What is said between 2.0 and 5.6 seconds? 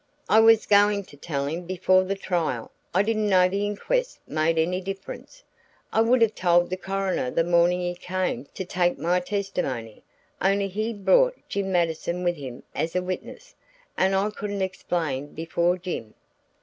the trial. I didn't know the inquest made any difference.